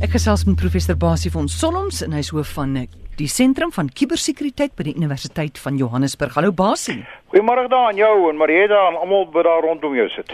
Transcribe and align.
Ek 0.00 0.14
gesels 0.14 0.46
met 0.48 0.56
professor 0.56 0.96
Basie 0.96 1.28
van 1.28 1.44
Solms 1.52 1.98
en 2.00 2.14
hy 2.16 2.22
is 2.24 2.30
hoof 2.32 2.54
van 2.56 2.70
eh, 2.80 2.86
die 3.18 3.26
sentrum 3.28 3.68
van 3.68 3.90
kubersekuriteit 3.92 4.72
by 4.78 4.86
die 4.86 4.94
Universiteit 4.96 5.60
van 5.60 5.76
Johannesburg. 5.76 6.38
Hallo 6.38 6.54
Basie. 6.56 7.02
Goeiemôre 7.28 7.66
daar 7.68 7.90
aan 7.90 8.00
jou 8.00 8.30
en 8.30 8.40
Marieta 8.40 8.78
en 8.88 8.96
almal 8.96 9.28
wat 9.34 9.44
daar 9.44 9.60
rondom 9.66 9.98
jou 9.98 10.06
sit. 10.14 10.32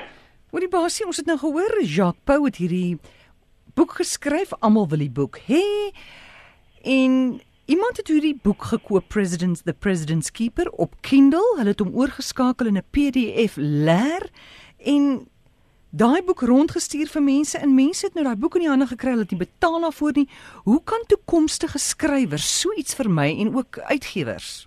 Hoorie 0.55 0.71
Basie, 0.71 1.03
ons 1.11 1.19
het 1.19 1.27
nou 1.27 1.35
gehoor 1.43 1.81
Jacques 1.83 2.23
Pau 2.31 2.45
het 2.47 2.61
hierdie 2.63 3.01
boek 3.75 3.99
geskryf. 3.99 4.55
Almal 4.63 4.87
wil 4.95 5.03
die 5.03 5.11
boek 5.19 5.43
hê. 5.51 5.67
En 6.87 7.41
iemand 7.67 7.99
het 7.99 8.15
hierdie 8.15 8.37
boek 8.39 8.71
gekoop, 8.71 9.11
President's 9.11 9.67
the 9.67 9.75
President's 9.75 10.31
Keeper 10.31 10.71
op 10.79 10.95
Kindle. 11.03 11.43
Hulle 11.59 11.75
het 11.75 11.83
hom 11.83 11.91
oorgeskakel 11.91 12.71
in 12.71 12.79
'n 12.79 12.87
PDF 12.95 13.59
leer 13.59 14.31
en 14.79 15.27
daai 15.97 16.21
boek 16.27 16.43
rondgestuur 16.45 17.09
vir 17.09 17.23
mense 17.25 17.59
en 17.59 17.75
mense 17.75 18.05
het 18.05 18.17
nou 18.17 18.25
daai 18.27 18.37
boek 18.41 18.57
in 18.59 18.67
die 18.67 18.69
hande 18.71 18.89
gekry, 18.91 19.15
hulle 19.15 19.25
het 19.25 19.33
nie 19.33 19.41
betaal 19.41 19.79
daarvoor 19.87 20.17
nie. 20.19 20.27
Hoe 20.69 20.81
kan 20.85 21.05
toekomstige 21.09 21.81
skrywers 21.81 22.49
so 22.61 22.73
iets 22.77 22.97
vermy 22.99 23.31
en 23.41 23.55
ook 23.57 23.79
uitgewers? 23.93 24.67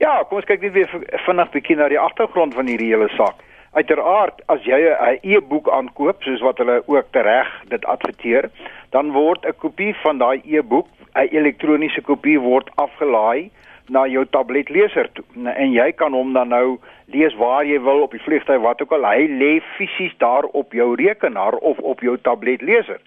Ja, 0.00 0.18
kom 0.28 0.40
ons 0.40 0.48
kyk 0.48 0.64
net 0.64 0.74
weer 0.76 0.90
vinnig 1.26 1.54
bietjie 1.54 1.78
na 1.80 1.88
die 1.92 2.00
agtergrond 2.00 2.56
van 2.56 2.68
hierdie 2.68 2.90
hele 2.92 3.08
saak. 3.16 3.40
Uiteraard, 3.72 4.42
as 4.52 4.64
jy 4.66 4.80
'n 4.90 5.18
e-boek 5.22 5.70
aankoop, 5.70 6.22
soos 6.22 6.42
wat 6.42 6.58
hulle 6.58 6.82
ook 6.86 7.06
tereg 7.12 7.48
dit 7.68 7.84
adverteer, 7.84 8.50
dan 8.90 9.12
word 9.12 9.46
'n 9.46 9.56
kopie 9.56 9.94
van 10.02 10.18
daai 10.18 10.42
e-boek, 10.44 10.88
'n 11.14 11.28
elektroniese 11.30 12.02
kopie 12.02 12.40
word 12.40 12.68
afgelaai 12.76 13.50
na 13.90 14.06
jou 14.06 14.24
tabletleser 14.30 15.10
toe. 15.12 15.24
En 15.50 15.72
jy 15.74 15.90
kan 15.98 16.14
hom 16.14 16.32
dan 16.32 16.52
nou 16.54 16.78
lees 17.10 17.34
waar 17.38 17.66
jy 17.66 17.80
wil 17.82 18.04
op 18.06 18.14
die 18.14 18.22
vliegtuig 18.22 18.62
wat 18.62 18.82
ook 18.82 18.94
al. 18.94 19.06
Hy 19.10 19.26
lê 19.42 19.52
fisies 19.76 20.14
daar 20.22 20.46
op 20.62 20.72
jou 20.76 20.94
rekenaar 21.00 21.58
of 21.58 21.78
op 21.78 22.04
jou 22.06 22.16
tabletleser 22.22 23.00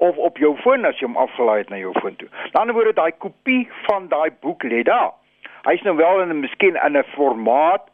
of 0.00 0.16
op 0.16 0.38
jou 0.40 0.54
foon 0.64 0.88
as 0.88 0.96
jy 1.00 1.10
hom 1.10 1.18
afgelaai 1.20 1.58
het 1.58 1.72
na 1.72 1.80
jou 1.80 1.92
foon 2.00 2.16
toe. 2.16 2.28
Aan 2.32 2.52
die 2.52 2.60
ander 2.62 2.76
woorde 2.78 2.96
daai 2.96 3.12
kopie 3.20 3.66
van 3.84 4.08
daai 4.08 4.30
boek 4.40 4.64
lê 4.64 4.80
daar. 4.88 5.12
Hy's 5.68 5.82
nou 5.84 5.96
wel 5.96 6.22
in 6.22 6.32
'n 6.32 6.40
miskien 6.40 6.76
in 6.86 6.96
'n 6.96 7.04
formaat 7.16 7.84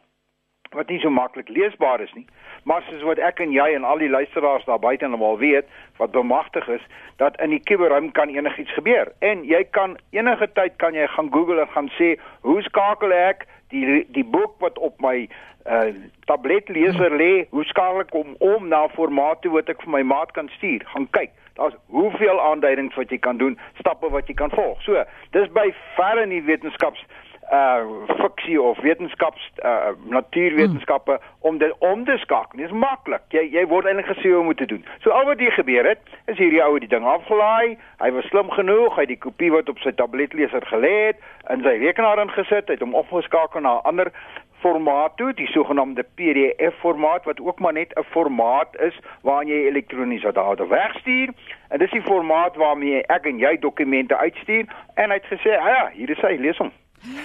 wat 0.75 0.89
nie 0.89 0.99
so 0.99 1.09
maklik 1.09 1.49
leesbaar 1.49 2.01
is 2.01 2.13
nie. 2.13 2.25
Maar 2.63 2.83
soos 2.89 3.03
wat 3.07 3.19
ek 3.23 3.39
en 3.43 3.51
jy 3.55 3.67
en 3.75 3.85
al 3.87 4.01
die 4.03 4.09
luisteraars 4.11 4.65
daar 4.67 4.79
buite 4.79 5.05
almal 5.05 5.37
weet, 5.39 5.67
wat 5.97 6.11
bemagtig 6.11 6.67
is 6.67 6.83
dat 7.21 7.39
in 7.41 7.53
die 7.55 7.63
kuberruim 7.63 8.11
kan 8.11 8.29
enigiets 8.29 8.73
gebeur. 8.73 9.11
En 9.19 9.45
jy 9.47 9.63
kan 9.71 9.97
enige 10.11 10.49
tyd 10.53 10.75
kan 10.83 10.97
jy 10.97 11.07
gaan 11.07 11.31
Google 11.31 11.61
en 11.61 11.71
gaan 11.75 11.89
sê, 11.99 12.17
"Hoe 12.41 12.61
skakel 12.61 13.11
ek 13.11 13.47
die 13.69 14.05
die 14.11 14.25
boek 14.25 14.59
wat 14.59 14.77
op 14.77 15.01
my 15.01 15.29
uh 15.67 15.93
tabletleser 16.25 17.11
lê, 17.11 17.47
hoe 17.49 17.63
skakel 17.63 17.99
ek 17.99 18.11
hom 18.11 18.35
om 18.39 18.67
na 18.67 18.87
formaat 18.87 19.41
toe 19.41 19.51
wat 19.51 19.69
ek 19.69 19.81
vir 19.81 19.91
my 19.91 20.01
maat 20.01 20.31
kan 20.31 20.49
stuur?" 20.49 20.83
Gaan 20.85 21.07
kyk. 21.09 21.31
Daar's 21.53 21.75
hoeveel 21.87 22.41
aanduidings 22.41 22.95
wat 22.95 23.09
jy 23.09 23.17
kan 23.17 23.37
doen, 23.37 23.59
stappe 23.79 24.09
wat 24.09 24.27
jy 24.27 24.33
kan 24.33 24.49
volg. 24.49 24.81
So, 24.81 25.03
dis 25.31 25.47
by 25.51 25.73
verre 25.95 26.25
nie 26.25 26.41
wetenskaps 26.41 27.03
uh 27.51 27.83
fiksie 28.19 28.61
of 28.61 28.79
wetenskaps 28.79 29.51
uh 29.63 29.93
natuurwetenskappe 30.09 31.11
mm. 31.11 31.27
om 31.39 31.57
dit 31.57 31.73
om 31.79 32.05
te 32.05 32.17
skakel. 32.17 32.59
Dit 32.59 32.65
is 32.65 32.75
maklik. 32.75 33.23
Jy 33.29 33.47
jy 33.51 33.65
word 33.67 33.85
eintlik 33.87 34.09
gesê 34.11 34.33
hoe 34.33 34.41
om 34.43 34.53
te 34.55 34.65
doen. 34.65 34.83
So 35.03 35.09
al 35.09 35.25
wat 35.25 35.39
hier 35.39 35.51
gebeur 35.51 35.87
het, 35.87 36.03
is 36.25 36.37
hierdie 36.37 36.63
ou 36.63 36.79
die 36.79 36.91
ding 36.91 37.05
afgelaai. 37.07 37.77
Hy 38.03 38.11
was 38.11 38.27
slim 38.31 38.51
genoeg, 38.51 38.95
hy 38.95 39.07
het 39.07 39.13
die 39.15 39.23
kopie 39.23 39.51
wat 39.51 39.69
op 39.69 39.79
sy 39.79 39.95
tabletleser 39.95 40.65
gelê 40.67 40.95
het 41.11 41.23
in 41.53 41.63
sy 41.63 41.77
rekenaar 41.79 42.19
ingesit, 42.19 42.67
het 42.67 42.83
hom 42.83 42.95
opgeskakel 42.95 43.63
na 43.63 43.77
'n 43.77 43.87
ander 43.93 44.11
formaat 44.59 45.17
toe, 45.17 45.33
die 45.33 45.47
sogenaamde 45.47 46.03
PDF 46.15 46.79
formaat 46.79 47.23
wat 47.29 47.39
ook 47.39 47.59
maar 47.59 47.73
net 47.73 47.93
'n 47.93 48.03
formaat 48.03 48.75
is 48.79 48.99
waarin 49.21 49.47
jy 49.47 49.67
elektroniese 49.67 50.31
data 50.31 50.67
wegstuur. 50.67 51.29
En 51.69 51.79
dis 51.79 51.91
die 51.91 52.01
formaat 52.01 52.55
waarmee 52.55 53.05
ek 53.05 53.25
en 53.25 53.37
jy 53.37 53.59
dokumente 53.59 54.17
uitstuur 54.17 54.65
en 54.93 55.09
hy 55.09 55.15
het 55.15 55.31
gesê, 55.33 55.51
"Ja, 55.51 55.69
ja 55.69 55.89
hier 55.93 56.09
is 56.09 56.21
hy, 56.21 56.35
lees 56.35 56.57
hom." 56.57 56.71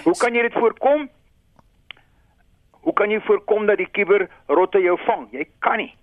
Hoe 0.03 0.17
kan 0.17 0.33
jy 0.33 0.41
dit 0.41 0.53
voorkom? 0.53 1.09
Hoe 2.83 2.93
kan 2.93 3.09
jy 3.09 3.19
voorkom 3.23 3.65
dat 3.65 3.77
die 3.77 3.89
kiber 3.91 4.29
rotte 4.47 4.79
jou 4.83 4.99
vang? 5.05 5.27
Jy 5.31 5.47
kan 5.59 5.77
nie. 5.77 5.95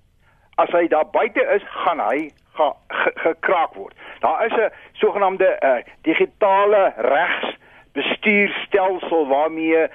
As 0.61 0.71
hy 0.72 0.89
daar 0.89 1.11
buite 1.12 1.41
is, 1.56 1.62
gaan 1.84 2.00
hy 2.00 2.31
ge, 2.56 2.72
ge, 2.89 3.11
gekraak 3.25 3.75
word. 3.75 3.95
Daar 4.21 4.47
is 4.47 4.53
'n 4.53 4.72
sogenaamde 4.93 5.59
uh, 5.61 5.77
digitale 6.03 6.93
regsbestuurstelsel 6.97 9.27
waarmee 9.27 9.77
uh, 9.77 9.89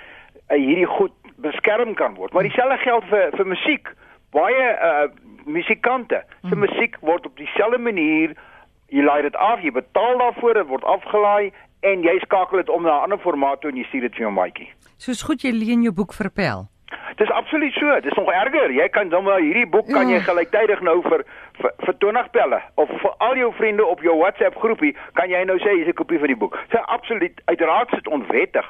hierdie 0.47 0.85
goed 0.85 1.11
beskerm 1.35 1.93
kan 1.93 2.15
word. 2.15 2.33
Maar 2.33 2.43
dieselfde 2.43 2.77
geld 2.77 3.03
vir 3.09 3.29
vir 3.35 3.47
musiek. 3.47 3.93
Baie 4.31 4.77
uh 4.81 5.03
musikante 5.45 6.23
se 6.41 6.55
mm. 6.55 6.59
musiek 6.59 6.97
word 7.01 7.25
op 7.25 7.37
dieselfde 7.37 7.77
manier 7.77 8.33
jy 8.87 9.03
laai 9.03 9.21
dit 9.21 9.35
af, 9.35 9.61
jy 9.61 9.71
betaal 9.71 10.17
daarvoor, 10.17 10.53
dit 10.53 10.67
word 10.67 10.83
afgelaai 10.83 11.51
en 11.81 12.03
jy 12.03 12.19
skakel 12.19 12.57
dit 12.57 12.69
om 12.69 12.83
na 12.83 12.99
'n 12.99 13.03
ander 13.03 13.17
formaat 13.17 13.61
toe 13.61 13.71
en 13.71 13.77
jy 13.77 13.83
stuur 13.83 14.01
dit 14.01 14.15
vir 14.15 14.25
jou 14.27 14.31
maatjie. 14.31 14.69
Soos 14.97 15.21
goed 15.21 15.41
jy 15.41 15.51
leen 15.51 15.81
jou 15.83 15.93
boek 15.93 16.13
vir 16.13 16.29
Pel. 16.29 16.67
Dis 17.15 17.31
absoluut 17.31 17.73
so. 17.73 17.99
Dis 17.99 18.13
nog 18.13 18.31
erger. 18.31 18.71
Jy 18.71 18.87
kan 18.89 19.09
dan 19.09 19.23
maar 19.23 19.39
hierdie 19.39 19.67
boek 19.67 19.87
kan 19.87 20.07
jy 20.07 20.19
ja. 20.19 20.25
gelyktydig 20.27 20.81
nou 20.81 21.01
vir 21.01 21.23
vir, 21.61 21.71
vir 21.85 21.95
20 22.03 22.31
pelle 22.31 22.61
of 22.75 22.89
vir 22.89 23.13
al 23.17 23.37
jou 23.39 23.53
vriende 23.53 23.85
op 23.85 24.01
jou 24.01 24.17
WhatsApp 24.19 24.57
groepie 24.59 24.95
kan 25.13 25.29
jy 25.29 25.43
nou 25.43 25.57
sê 25.63 25.77
hier's 25.77 25.87
'n 25.87 25.99
kopie 26.01 26.19
van 26.19 26.27
die 26.27 26.41
boek. 26.43 26.57
Dit 26.69 26.79
is 26.79 26.85
absoluut 26.85 27.41
uiteraard 27.45 27.89
sit 27.89 28.07
onwettig 28.07 28.65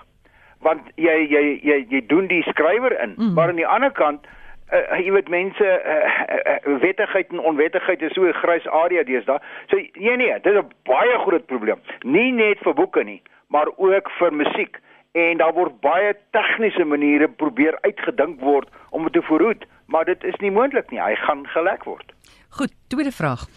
want 0.62 0.82
jy 0.96 1.18
jy 1.30 1.44
jy 1.64 1.86
jy 1.90 2.02
doen 2.08 2.28
die 2.28 2.44
skrywer 2.44 3.02
in. 3.02 3.14
Mm. 3.18 3.34
Maar 3.34 3.50
aan 3.50 3.62
die 3.62 3.68
ander 3.68 3.92
kant 3.92 4.28
uh, 4.72 5.00
jy 5.00 5.12
weet 5.12 5.30
mense 5.30 5.66
uh, 5.66 5.96
uh, 5.96 6.80
wettigheid 6.82 7.32
en 7.34 7.40
onwettigheid 7.40 8.02
is 8.02 8.14
so 8.14 8.26
'n 8.26 8.34
grys 8.34 8.68
area 8.68 9.04
deesdae. 9.04 9.40
So 9.70 9.78
nee 9.78 10.18
nee, 10.18 10.40
dit 10.40 10.54
is 10.54 10.60
'n 10.60 10.72
baie 10.84 11.18
groot 11.26 11.46
probleem. 11.46 11.80
Nie 12.04 12.32
net 12.32 12.60
vir 12.60 12.74
boeke 12.74 13.04
nie, 13.04 13.22
maar 13.48 13.68
ook 13.78 14.10
vir 14.20 14.34
musiek. 14.34 14.80
En 15.12 15.38
daar 15.38 15.54
word 15.54 15.80
baie 15.80 16.16
tegniese 16.32 16.84
maniere 16.84 17.28
probeer 17.28 17.78
uitgedink 17.82 18.40
word 18.40 18.68
om 18.90 19.04
dit 19.04 19.14
te 19.14 19.22
verhoed, 19.22 19.66
maar 19.88 20.06
dit 20.06 20.24
is 20.24 20.36
nie 20.40 20.52
moontlik 20.52 20.92
nie. 20.92 21.00
Hy 21.00 21.16
gaan 21.16 21.48
gelek 21.48 21.84
word. 21.84 22.12
Goed, 22.50 22.74
tweede 22.88 23.12
vraag. 23.12 23.48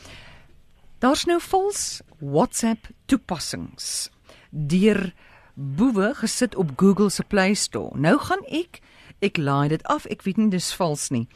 Daar's 0.99 1.25
nou 1.25 1.41
vals 1.41 2.03
WhatsApp 2.21 2.87
toepassings 3.07 4.11
deur 4.51 5.13
boewe 5.55 6.15
gesit 6.15 6.57
op 6.57 6.71
Google 6.77 7.11
se 7.11 7.25
Play 7.25 7.55
Store. 7.55 7.91
Nou 7.99 8.19
gaan 8.19 8.45
ek 8.47 8.81
ek 9.21 9.37
laai 9.37 9.69
dit 9.69 9.85
af. 9.87 10.07
Ek 10.07 10.23
weet 10.23 10.37
nie 10.37 10.51
dis 10.51 10.75
vals 10.77 11.11
nie. 11.11 11.27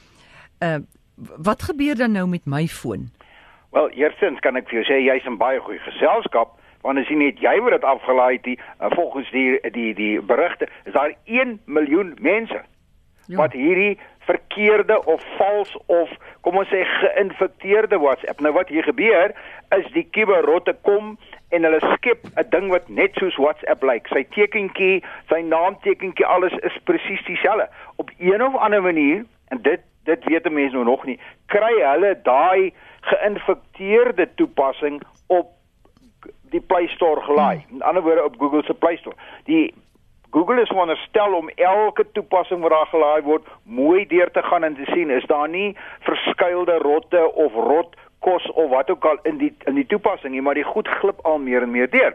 Uh 0.60 0.81
wat 1.22 1.62
gebeur 1.62 1.94
dan 1.94 2.16
nou 2.16 2.25
met 2.26 2.47
my 2.48 2.66
foon? 2.66 3.10
Wel, 3.70 3.91
eerstens 3.91 4.41
kan 4.41 4.56
ek 4.56 4.66
vir 4.69 4.81
jou 4.81 4.84
sê 4.88 4.97
jy's 5.04 5.26
in 5.28 5.37
baie 5.38 5.60
goeie 5.60 5.78
geselskap 5.84 6.56
want 6.82 6.98
as 6.98 7.06
jy 7.10 7.19
net 7.20 7.38
jy 7.38 7.53
word 7.62 7.76
dit 7.76 7.84
afgelaai 7.87 8.41
het, 8.41 8.48
uh, 8.56 8.91
volgens 8.97 9.31
die 9.31 9.60
die 9.76 9.93
die 9.94 10.15
berigte 10.20 10.66
is 10.84 10.97
daar 10.97 11.15
1 11.25 11.60
miljoen 11.65 12.16
mense 12.19 12.59
ja. 13.26 13.37
wat 13.38 13.53
hierdie 13.53 13.99
verkeerde 14.26 15.04
of 15.04 15.22
vals 15.38 15.76
of 15.87 16.10
kom 16.41 16.59
ons 16.59 16.70
sê 16.70 16.82
geïnfekteerde 16.87 17.99
WhatsApp. 18.03 18.41
Nou 18.41 18.53
wat 18.54 18.69
hier 18.69 18.87
gebeur 18.87 19.34
is 19.78 19.87
die 19.94 20.06
kiberrotte 20.10 20.75
kom 20.87 21.16
en 21.52 21.64
hulle 21.68 21.80
skep 21.94 22.26
'n 22.34 22.48
ding 22.50 22.70
wat 22.72 22.88
net 22.88 23.14
soos 23.20 23.36
WhatsApp 23.36 23.82
lyk. 23.82 24.06
Sy 24.08 24.24
tekentjie, 24.34 25.02
sy 25.28 25.40
naamtekentjie, 25.40 26.26
alles 26.26 26.52
is 26.52 26.76
presies 26.84 27.24
dieselfde. 27.24 27.68
Op 27.96 28.10
een 28.18 28.44
of 28.44 28.56
ander 28.56 28.82
manier 28.82 29.24
en 29.48 29.62
dit 29.62 29.80
dit 30.04 30.24
weet 30.24 30.50
mense 30.50 30.74
nou 30.74 30.84
nog 30.84 31.04
nie, 31.04 31.20
kry 31.46 31.74
hulle 31.78 32.16
daai 32.22 32.72
geïnfekteerde 33.00 34.28
toepassing 34.34 35.02
op 35.26 35.52
die 36.50 36.60
Play 36.60 36.86
Store 36.86 37.20
gelaai. 37.20 37.64
Hmm. 37.69 37.76
In 37.76 37.82
ander 37.82 38.02
woorde 38.02 38.24
op 38.24 38.34
Google 38.38 38.62
se 38.62 38.74
Play 38.74 38.96
Store. 38.96 39.16
Die 39.44 39.74
Google 40.30 40.60
is 40.60 40.70
wonderstel 40.70 41.34
om 41.34 41.48
elke 41.48 42.06
toepassing 42.12 42.60
wat 42.60 42.70
daar 42.70 42.86
gelaai 42.86 43.22
word 43.22 43.48
mooi 43.62 44.06
deur 44.06 44.30
te 44.30 44.42
gaan 44.42 44.64
en 44.64 44.74
te 44.74 44.84
sien 44.84 45.10
is 45.10 45.26
daar 45.26 45.48
nie 45.48 45.76
verskuilde 46.00 46.78
rotte 46.78 47.32
of 47.32 47.52
rot 47.52 47.96
kos 48.22 48.47
of 48.53 48.71
wat 48.71 48.91
ook 48.91 49.05
al 49.05 49.19
in 49.28 49.38
die 49.43 49.52
in 49.70 49.79
die 49.79 49.87
toepassing 49.87 50.35
nie, 50.35 50.43
maar 50.43 50.58
die 50.58 50.67
goed 50.67 50.88
glip 51.00 51.20
al 51.29 51.38
meer 51.38 51.67
en 51.67 51.75
meer 51.75 51.91
deur. 51.91 52.14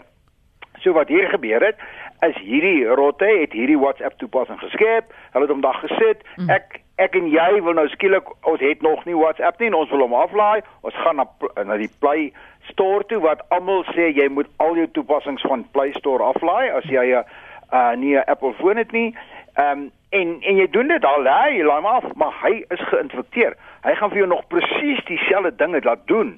So 0.83 0.93
wat 0.93 1.07
hier 1.07 1.29
gebeur 1.29 1.63
het, 1.65 1.79
is 2.25 2.37
hierdie 2.41 2.85
rotte 2.85 3.25
het 3.25 3.53
hierdie 3.53 3.79
WhatsApp 3.79 4.17
toepassing 4.17 4.59
geskep. 4.59 5.13
Hulle 5.33 5.45
het 5.45 5.53
hom 5.53 5.63
daar 5.65 5.79
gesit. 5.85 6.23
Mm. 6.35 6.49
Ek 6.53 6.81
ek 6.97 7.15
en 7.17 7.27
jy 7.29 7.61
wil 7.61 7.77
nou 7.77 7.85
skielik 7.93 8.29
ons 8.49 8.61
het 8.61 8.81
nog 8.81 9.03
nie 9.05 9.17
WhatsApp 9.17 9.59
nie, 9.61 9.73
ons 9.73 9.91
wil 9.93 10.05
hom 10.05 10.15
aflaai. 10.17 10.61
Ons 10.81 10.97
gaan 11.03 11.21
na 11.21 11.27
na 11.63 11.77
die 11.77 11.91
Play 12.01 12.31
Store 12.71 13.05
toe 13.09 13.19
wat 13.25 13.43
almal 13.53 13.85
sê 13.93 14.09
jy 14.09 14.29
moet 14.33 14.49
al 14.63 14.77
jou 14.77 14.87
toepassings 14.97 15.45
van 15.49 15.65
Play 15.77 15.93
Store 15.99 16.23
aflaai 16.33 16.71
as 16.79 16.89
jy 16.89 17.05
'n 17.13 17.25
uh 17.73 17.93
nie 17.95 18.15
'n 18.15 18.25
Apple 18.27 18.53
foon 18.61 18.77
het 18.77 18.91
nie. 18.91 19.13
Ehm 19.57 19.71
um, 19.71 19.91
en 20.09 20.37
en 20.41 20.55
jy 20.55 20.67
doen 20.69 20.87
dit 20.87 21.05
al, 21.05 21.23
hè, 21.23 21.49
jy 21.57 21.63
laai 21.63 21.81
hom 21.81 21.85
af, 21.85 22.05
maar 22.15 22.33
hy 22.41 22.63
is 22.69 22.81
geïnfekteer. 22.89 23.57
Hy 23.87 23.95
gaan 23.95 24.11
vir 24.11 24.23
jou 24.23 24.27
nog 24.27 24.47
presies 24.51 25.03
dieselfde 25.07 25.55
dinge 25.55 25.79
laat 25.83 26.03
doen 26.11 26.35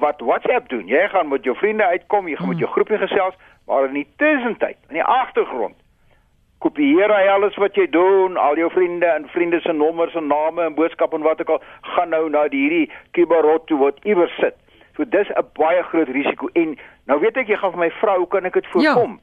wat 0.00 0.20
WhatsApp 0.20 0.68
doen. 0.68 0.86
Jy 0.88 1.08
gaan 1.08 1.28
met 1.28 1.44
jou 1.44 1.56
vriende 1.56 1.84
uitkom, 1.84 2.28
jy 2.28 2.36
gaan 2.36 2.52
met 2.52 2.60
jou 2.60 2.68
hmm. 2.68 2.76
groepie 2.76 3.00
gesels, 3.00 3.38
maar 3.66 3.88
in 3.88 3.96
die 3.96 4.08
tussentyd, 4.20 4.76
in 4.88 5.00
die 5.00 5.04
agtergrond 5.04 5.76
kopieer 6.62 7.10
hy 7.10 7.26
alles 7.32 7.56
wat 7.60 7.76
jy 7.78 7.88
doen, 7.90 8.36
al 8.38 8.58
jou 8.60 8.68
vriende 8.70 9.08
en 9.10 9.26
vriende 9.32 9.60
se 9.64 9.72
nommers 9.74 10.14
en 10.18 10.28
name 10.30 10.62
en 10.62 10.76
boodskappe 10.78 11.18
en 11.18 11.26
wat 11.26 11.42
ook 11.42 11.56
al, 11.56 11.62
gaan 11.94 12.12
nou 12.14 12.28
na 12.30 12.44
hierdie 12.52 12.86
kiberot 13.16 13.66
toe 13.70 13.80
wat 13.80 13.98
iewers 14.06 14.34
sit. 14.38 14.54
So 14.96 15.04
dis 15.04 15.28
'n 15.30 15.46
baie 15.58 15.82
groot 15.90 16.08
risiko 16.08 16.48
en 16.54 16.76
nou 17.06 17.18
weet 17.20 17.36
ek 17.36 17.48
jy 17.48 17.56
gaan 17.56 17.72
vir 17.72 17.84
my 17.84 17.90
vra 18.00 18.16
hoe 18.16 18.28
kan 18.28 18.44
ek 18.44 18.54
dit 18.54 18.66
voorkom? 18.66 19.18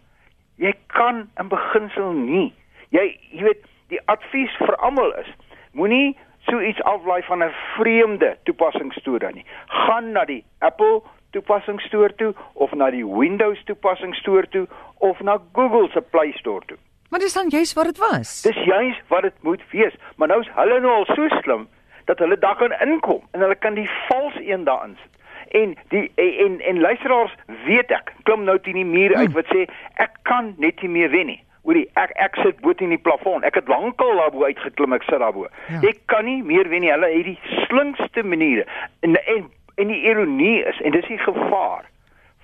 Ja. 0.57 0.67
Jy 0.67 0.73
kan 0.87 1.29
in 1.39 1.47
beginsel 1.47 2.11
nie. 2.11 2.53
Jy 2.89 3.19
jy 3.31 3.43
weet 3.43 3.63
die 3.87 4.01
advies 4.05 4.55
vir 4.57 4.75
almal 4.75 5.13
is 5.21 5.29
moenie 5.73 6.17
so 6.49 6.61
iets 6.61 6.81
aflaai 6.83 7.21
van 7.23 7.43
'n 7.43 7.53
vreemde 7.77 8.37
toepassingsstoor 8.43 9.31
nie. 9.33 9.45
Gaan 9.67 10.11
na 10.11 10.25
die 10.25 10.43
Apple 10.59 11.01
toepassingsstoor 11.31 12.15
toe 12.15 12.33
of 12.53 12.71
na 12.73 12.89
die 12.89 13.05
Windows 13.05 13.63
toepassingsstoor 13.63 14.47
toe 14.49 14.67
of 14.97 15.19
na 15.19 15.37
Google 15.53 15.89
se 15.93 16.01
Play 16.01 16.31
Store 16.31 16.65
toe. 16.65 16.77
Maar 17.09 17.19
dis 17.19 17.33
dan 17.33 17.47
juist 17.49 17.73
wat 17.73 17.85
dit 17.85 17.97
was. 17.97 18.41
Dis 18.41 18.63
juist 18.63 19.01
wat 19.07 19.21
dit 19.21 19.33
moet 19.41 19.61
wees. 19.71 19.93
Maar 20.15 20.27
nou 20.27 20.41
is 20.41 20.49
hulle 20.53 20.79
nou 20.79 20.93
al 20.93 21.05
so 21.05 21.27
slim 21.27 21.67
dat 22.05 22.19
hulle 22.19 22.37
daar 22.37 22.55
kan 22.55 22.71
inkom 22.71 23.21
en 23.31 23.39
hulle 23.39 23.55
kan 23.55 23.73
die 23.73 23.89
vals 24.07 24.35
een 24.39 24.63
daarin 24.63 24.97
sit. 25.01 25.17
En 25.49 25.77
die 25.87 26.11
en 26.15 26.59
en 26.59 26.79
luisteraars 26.79 27.35
weet 27.65 27.91
ek 27.91 28.13
klim 28.23 28.43
nou 28.43 28.59
teen 28.59 28.77
die 28.77 28.85
muur 28.85 29.15
uit 29.15 29.31
wat 29.33 29.45
sê 29.53 29.65
ek 29.93 30.17
kan 30.21 30.53
net 30.57 30.81
nie 30.81 30.89
meer 30.89 31.09
wen 31.09 31.25
nie. 31.25 31.41
Hoorie, 31.67 31.89
ek 31.99 32.11
ek 32.15 32.35
sit 32.43 32.61
bo 32.63 32.73
teen 32.73 32.89
die 32.89 33.01
plafon. 33.01 33.43
Ek 33.43 33.55
het 33.59 33.67
lankal 33.67 34.15
daarbo 34.15 34.45
uitgeklim, 34.47 34.93
ek 34.93 35.03
sit 35.03 35.19
daarbo. 35.19 35.47
Ja. 35.67 35.81
Ek 35.89 35.99
kan 36.11 36.25
nie 36.25 36.41
meer 36.43 36.69
wen 36.69 36.81
nie. 36.81 36.91
Hulle 36.91 37.11
het 37.11 37.25
die 37.25 37.39
slinkste 37.67 38.23
maniere. 38.23 38.65
En 39.05 39.15
en 39.25 39.49
en 39.79 39.87
die 39.87 40.01
ironie 40.03 40.63
is 40.67 40.79
en 40.83 40.91
dis 40.91 41.07
die 41.07 41.19
gevaar 41.19 41.85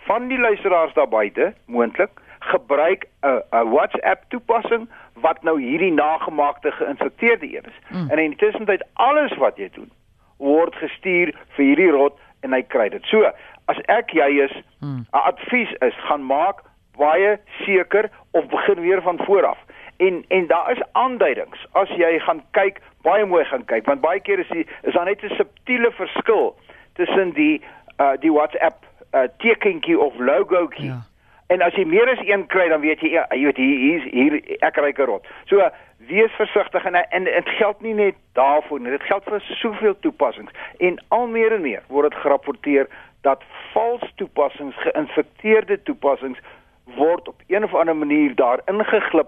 van 0.07 0.27
die 0.27 0.39
luisteraars 0.39 0.93
daar 0.93 1.09
buite 1.09 1.53
moontlik 1.65 2.21
gebruik 2.39 3.05
'n 3.21 3.41
'n 3.51 3.69
WhatsApp 3.69 4.23
toepassing 4.29 4.89
wat 5.13 5.43
nou 5.43 5.61
hierdie 5.61 5.93
nagemaakte 5.93 6.71
geïnfekteerde 6.71 7.45
een 7.45 7.65
is. 7.71 7.79
Mm. 7.89 8.09
En 8.09 8.17
in 8.17 8.29
die 8.29 8.39
tussentyd 8.39 8.85
alles 8.93 9.33
wat 9.37 9.57
jy 9.57 9.69
doen 9.73 9.91
word 10.37 10.75
gestuur 10.75 11.33
vir 11.55 11.65
hierdie 11.65 11.91
rot 11.91 12.19
en 12.39 12.53
hy 12.53 12.61
kry 12.61 12.89
dit. 12.89 13.03
So, 13.03 13.31
as 13.65 13.77
ek 13.85 14.11
jy 14.11 14.29
is, 14.43 14.51
'n 14.51 14.85
mm. 14.85 15.05
advies 15.09 15.71
is 15.79 15.95
gaan 16.07 16.25
maak 16.25 16.61
baie 16.97 17.37
seker 17.65 18.09
of 18.31 18.47
begin 18.47 18.81
weer 18.81 19.01
van 19.01 19.19
voor 19.25 19.45
af. 19.45 19.57
En 19.97 20.25
en 20.27 20.47
daar 20.47 20.71
is 20.71 20.83
aanduidings 20.91 21.65
as 21.71 21.89
jy 21.89 22.19
gaan 22.19 22.43
kyk, 22.51 22.81
baie 23.01 23.25
mooi 23.25 23.45
gaan 23.45 23.65
kyk, 23.65 23.85
want 23.85 24.01
baie 24.01 24.19
keer 24.19 24.39
is 24.39 24.49
die 24.49 24.67
is 24.81 24.93
daar 24.93 25.05
net 25.05 25.23
'n 25.23 25.35
subtiele 25.35 25.91
verskil 25.91 26.55
tussen 26.93 27.33
die 27.33 27.61
uh 27.99 28.15
die 28.19 28.31
WhatsApp 28.31 28.83
uh 29.13 29.27
tekentjie 29.37 29.99
of 29.99 30.13
logoetjie. 30.17 30.85
Ja 30.85 31.03
En 31.47 31.61
as 31.61 31.75
jy 31.77 31.83
meer 31.85 32.09
as 32.09 32.21
een 32.25 32.47
kry, 32.49 32.67
dan 32.69 32.81
weet 32.81 33.03
jy 33.05 33.11
ja, 33.13 33.25
jy 33.29 33.43
weet 33.45 33.59
hier 33.61 34.05
hier 34.09 34.35
ek 34.65 34.79
ry 34.81 34.89
gerot. 34.97 35.27
So 35.45 35.61
wees 36.09 36.33
versigtig 36.39 36.87
en 36.89 36.97
en 36.97 37.27
dit 37.27 37.51
geld 37.59 37.83
nie 37.85 37.93
net 37.93 38.17
daarvoor 38.37 38.81
nie. 38.81 38.93
Dit 38.95 39.05
geld 39.05 39.27
vir 39.29 39.43
soveel 39.61 39.93
toepassings 40.01 40.53
en 40.81 40.97
al 41.13 41.27
meer 41.29 41.53
en 41.53 41.61
meer 41.61 41.83
word 41.93 42.09
dit 42.09 42.21
gerapporteer 42.23 42.89
dat 43.25 43.45
vals 43.73 44.05
toepassings, 44.17 44.77
geïnfekteerde 44.87 45.77
toepassings 45.85 46.41
word 46.85 47.27
op 47.27 47.41
een 47.47 47.63
of 47.63 47.73
ander 47.73 47.95
manier 47.95 48.35
daar 48.35 48.61
ingeglip 48.65 49.27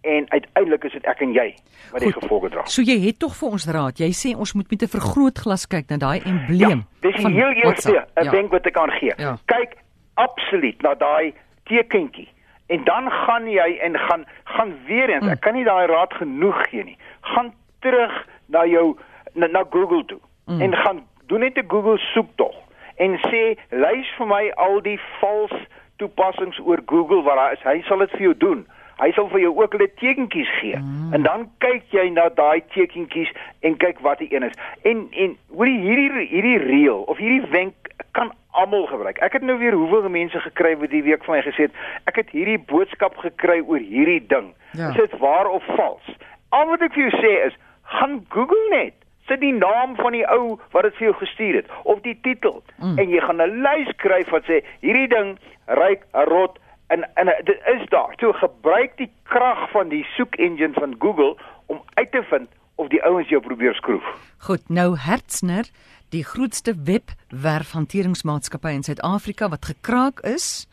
en 0.00 0.30
uiteindelik 0.30 0.84
is 0.84 0.92
dit 0.92 1.04
ek 1.04 1.20
en 1.20 1.32
jy 1.32 1.54
wat 1.92 2.00
die 2.04 2.12
gevolge 2.12 2.48
dra. 2.48 2.64
So 2.64 2.82
jy 2.82 2.96
het 3.02 3.18
tog 3.20 3.34
vir 3.36 3.56
ons 3.56 3.66
raad. 3.68 4.00
Jy 4.00 4.10
sê 4.16 4.32
ons 4.36 4.52
moet 4.56 4.70
met 4.70 4.82
'n 4.82 4.92
vergrootglas 4.96 5.66
kyk 5.66 5.88
na 5.88 5.96
daai 5.96 6.20
embleem. 6.24 6.84
Ja, 7.02 7.10
dis 7.10 7.24
heel 7.24 7.52
eerste 7.52 7.92
ja. 7.92 8.30
ding 8.30 8.48
wat 8.48 8.66
ek 8.66 8.72
kan 8.72 8.90
gee. 8.90 9.12
Ja. 9.16 9.36
Kyk 9.44 9.76
absoluut 10.14 10.82
na 10.82 10.94
daai 10.94 11.34
tekentjie. 11.64 12.28
En 12.66 12.84
dan 12.84 13.10
gaan 13.10 13.50
jy 13.50 13.78
en 13.82 13.98
gaan 13.98 14.24
gaan 14.44 14.74
weer 14.86 15.10
eens. 15.10 15.24
Mm. 15.24 15.30
Ek 15.30 15.40
kan 15.40 15.54
nie 15.54 15.64
daai 15.64 15.86
raad 15.86 16.12
genoeg 16.14 16.68
gee 16.70 16.84
nie. 16.84 16.98
Gaan 17.20 17.52
terug 17.80 18.26
na 18.46 18.64
jou 18.66 18.96
na, 19.34 19.46
na 19.46 19.64
Google 19.70 20.04
toe 20.04 20.20
mm. 20.46 20.60
en 20.60 20.74
gaan 20.74 21.06
doen 21.26 21.40
net 21.40 21.56
'n 21.56 21.68
Google 21.68 21.98
soektog 21.98 22.54
en 22.96 23.18
sê 23.28 23.56
lys 23.70 24.08
vir 24.16 24.26
my 24.26 24.50
al 24.56 24.80
die 24.80 25.00
vals 25.20 25.54
toepassings 26.00 26.60
oor 26.64 26.82
Google 26.86 27.22
wat 27.26 27.38
daar 27.38 27.56
is. 27.56 27.64
Hy 27.68 27.80
sal 27.88 28.04
dit 28.04 28.16
vir 28.16 28.30
jou 28.30 28.36
doen. 28.46 28.66
Hy 29.00 29.08
sal 29.16 29.30
vir 29.32 29.40
jou 29.46 29.52
ook 29.56 29.72
hulle 29.76 29.88
tekentjies 30.00 30.50
gee. 30.58 30.76
Mm. 30.76 31.14
En 31.16 31.24
dan 31.24 31.46
kyk 31.64 31.88
jy 31.94 32.08
na 32.12 32.28
daai 32.36 32.60
tekentjies 32.74 33.30
en 33.64 33.78
kyk 33.80 34.02
wat 34.04 34.20
die 34.20 34.28
een 34.34 34.44
is. 34.48 34.56
En 34.88 35.06
en 35.24 35.36
hoorie 35.56 35.78
hierdie 35.80 36.26
hierdie 36.28 36.58
reël 36.66 37.06
of 37.08 37.20
hierdie 37.22 37.48
wenk 37.54 37.92
kan 38.18 38.32
almal 38.50 38.86
gebruik. 38.90 39.18
Ek 39.24 39.38
het 39.38 39.46
nou 39.46 39.56
weer 39.58 39.76
hoeveel 39.78 40.08
mense 40.12 40.40
gekry 40.40 40.74
wat 40.76 40.92
die 40.92 41.04
week 41.06 41.24
van 41.24 41.38
my 41.38 41.42
gesê 41.46 41.68
het, 41.68 41.76
ek 42.10 42.20
het 42.20 42.32
hierdie 42.34 42.58
boodskap 42.58 43.16
gekry 43.22 43.60
oor 43.62 43.80
hierdie 43.80 44.20
ding. 44.26 44.52
Ja. 44.76 44.90
Is 44.90 45.00
dit 45.00 45.18
waar 45.22 45.48
of 45.48 45.64
vals? 45.78 46.16
Al 46.50 46.66
wat 46.72 46.82
ek 46.84 46.96
vir 46.96 47.08
jou 47.08 47.22
sê 47.22 47.32
is, 47.46 47.56
gaan 47.94 48.20
Google 48.28 48.66
net 48.74 48.96
sit 49.30 49.40
die 49.40 49.54
naam 49.54 49.94
van 49.96 50.16
die 50.16 50.26
ou 50.26 50.58
wat 50.74 50.88
dit 50.88 50.96
vir 50.98 51.10
jou 51.10 51.16
gestuur 51.22 51.60
het 51.60 51.70
of 51.82 52.02
die 52.06 52.16
titel 52.26 52.62
mm. 52.82 52.98
en 52.98 53.14
jy 53.14 53.20
gaan 53.22 53.42
'n 53.42 53.62
lys 53.66 53.92
kry 54.02 54.24
wat 54.34 54.50
sê 54.50 54.60
hierdie 54.82 55.08
ding 55.14 55.36
ryk 55.80 56.02
rot 56.26 56.58
en 56.90 57.06
en 57.14 57.30
dit 57.44 57.60
is 57.74 57.86
daar. 57.94 58.14
So 58.20 58.32
gebruik 58.32 58.96
die 58.98 59.10
krag 59.22 59.70
van 59.70 59.88
die 59.88 60.04
soek 60.16 60.34
engine 60.36 60.74
van 60.74 60.96
Google 60.98 61.36
om 61.66 61.82
uit 61.94 62.10
te 62.12 62.22
vind 62.22 62.50
of 62.74 62.88
die 62.88 63.02
ouens 63.04 63.28
jou 63.28 63.40
probeer 63.40 63.74
skroef. 63.74 64.04
Goed, 64.38 64.68
nou 64.68 64.96
Hertzner 64.98 65.68
die 66.10 66.24
grootste 66.24 66.74
webwerfhanteringsmaatskappy 66.74 68.72
in 68.74 68.82
Suid-Afrika 68.82 69.48
wat 69.52 69.64
gekraak 69.70 70.20
is 70.26 70.66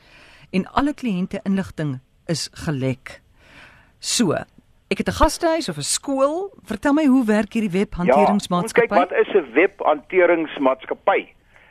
en 0.50 0.66
alle 0.74 0.94
kliënte 0.98 1.44
inligting 1.46 2.00
is 2.26 2.48
gelek. 2.66 3.20
So, 4.00 4.34
ek 4.88 4.98
het 4.98 5.08
'n 5.08 5.20
gastehuis 5.22 5.70
of 5.70 5.78
'n 5.78 5.82
skool. 5.82 6.52
Vertel 6.64 6.94
my 6.94 7.06
hoe 7.06 7.26
werk 7.26 7.54
hierdie 7.54 7.78
webhanteringsmaatskappy? 7.80 8.96
Ja, 8.96 9.06
kyk 9.06 9.10
wat 9.10 9.28
is 9.28 9.34
'n 9.34 9.52
webhanteringsmaatskappy? 9.54 11.28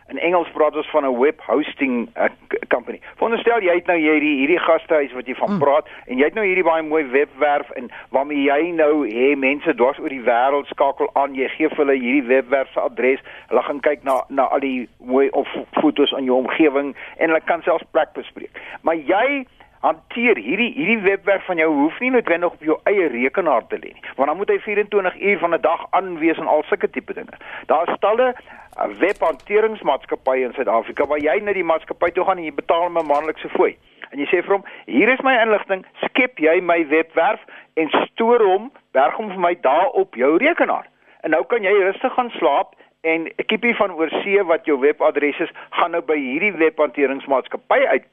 In 0.08 0.18
Engels 0.18 0.48
praat 0.52 0.76
ons 0.76 0.90
van 0.90 1.04
'n 1.04 1.18
web 1.18 1.40
hosting 1.40 2.08
uh, 2.16 2.24
company. 2.68 3.00
Veronderstel 3.14 3.60
jy 3.60 3.74
het 3.74 3.86
nou 3.86 3.98
hierdie 3.98 4.38
hierdie 4.38 4.58
gastehuis 4.58 5.12
wat 5.12 5.26
jy 5.26 5.34
van 5.34 5.50
mm. 5.50 5.58
praat 5.58 5.88
en 6.06 6.18
jy 6.18 6.24
het 6.24 6.34
nou 6.34 6.46
hierdie 6.46 6.64
baie 6.64 6.82
mooi 6.82 7.04
webwerf 7.04 7.70
en 7.70 7.90
waarmee 8.10 8.42
jy 8.42 8.70
nou 8.70 9.08
hê 9.08 9.36
mense 9.36 9.74
dwars 9.74 9.98
oor 9.98 10.08
die 10.08 10.22
wêreld 10.22 10.66
skakel 10.66 11.10
aan. 11.12 11.34
Jy 11.34 11.48
gee 11.48 11.68
vir 11.68 11.76
hulle 11.76 11.98
hierdie 11.98 12.28
webwerf 12.28 12.72
se 12.72 12.80
adres. 12.80 13.20
Hulle 13.48 13.62
gaan 13.62 13.80
kyk 13.80 14.02
na 14.02 14.24
na 14.28 14.42
al 14.42 14.60
die 14.60 14.88
mooi 14.98 15.28
of 15.30 15.48
fotos 15.70 16.14
aan 16.14 16.24
jou 16.24 16.36
omgewing 16.36 16.96
en 17.16 17.28
hulle 17.28 17.40
kan 17.44 17.62
selfs 17.62 17.84
plek 17.90 18.12
bespreek. 18.12 18.60
Maar 18.82 18.96
jy 18.96 19.46
hanteer 19.86 20.36
hierdie 20.36 20.72
hierdie 20.74 21.00
webwerf 21.04 21.44
van 21.46 21.60
jou 21.62 21.68
hoef 21.72 21.98
nie 22.02 22.10
noodwendig 22.10 22.52
op 22.52 22.62
jou 22.68 22.76
eie 22.90 23.08
rekenaar 23.12 23.66
te 23.70 23.78
lê 23.78 23.92
nie. 23.94 24.04
Want 24.18 24.30
dan 24.30 24.38
moet 24.40 24.50
hy 24.50 24.58
24 24.64 25.18
uur 25.20 25.38
van 25.38 25.54
'n 25.54 25.60
dag 25.60 25.86
aanwees 25.98 26.38
en 26.42 26.50
al 26.54 26.64
sulke 26.68 26.90
tipe 26.90 27.14
dinge. 27.14 27.36
Daar 27.66 27.88
is 27.88 27.98
talle 28.00 28.28
uh, 28.34 28.86
webhanteringsmaatskappye 29.02 30.44
in 30.44 30.56
Suid-Afrika 30.56 31.06
waar 31.06 31.22
jy 31.22 31.36
na 31.40 31.52
die 31.52 31.68
maatskappy 31.72 32.10
toe 32.10 32.24
gaan 32.24 32.38
en 32.38 32.48
jy 32.48 32.54
betaal 32.54 32.88
'n 32.88 33.06
maandelikse 33.06 33.48
fooi. 33.48 33.76
En 34.10 34.18
jy 34.18 34.26
sê 34.26 34.42
vir 34.42 34.54
hom 34.56 34.64
hier 34.86 35.12
is 35.12 35.22
my 35.22 35.36
inligting 35.42 35.86
skep 36.04 36.38
jy 36.38 36.60
my 36.60 36.86
webwerf 36.88 37.40
en 37.74 37.90
stoor 38.06 38.42
hom 38.42 38.72
berg 38.92 39.14
hom 39.14 39.28
vir 39.28 39.40
my 39.40 39.54
daar 39.60 39.90
op 40.02 40.14
jou 40.14 40.36
rekenaar. 40.36 40.86
En 41.22 41.30
nou 41.30 41.44
kan 41.44 41.62
jy 41.62 41.72
rustig 41.72 42.12
gaan 42.12 42.30
slaap 42.30 42.74
en 43.00 43.26
'n 43.26 43.46
kiepie 43.46 43.76
van 43.76 43.92
oorsee 43.92 44.42
wat 44.44 44.66
jou 44.66 44.80
webadres 44.80 45.38
is 45.38 45.50
gaan 45.70 45.90
nou 45.90 46.02
by 46.02 46.16
hierdie 46.16 46.52
webhanteringsmaatskappy 46.52 47.86
uit 47.86 48.04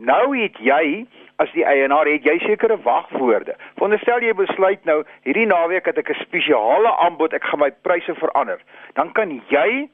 Nou 0.00 0.32
het 0.32 0.56
jy 0.64 1.04
as 1.40 1.50
die 1.52 1.64
eienaar 1.64 2.08
het 2.08 2.24
jy 2.24 2.38
sekere 2.40 2.78
wagwoorde. 2.84 3.52
Veronderstel 3.76 4.24
jy 4.24 4.32
besluit 4.36 4.84
nou 4.88 5.02
hierdie 5.28 5.48
naweek 5.48 5.88
het 5.88 5.98
ek 6.00 6.10
'n 6.10 6.24
spesiale 6.24 6.92
aanbod, 7.04 7.34
ek 7.36 7.44
gaan 7.44 7.60
my 7.60 7.70
pryse 7.84 8.14
verander. 8.14 8.60
Dan 8.94 9.12
kan 9.12 9.42
jy 9.48 9.88